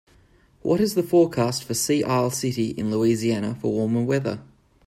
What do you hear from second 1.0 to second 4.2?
forecast for Sea Isle City in Louisiana for warmer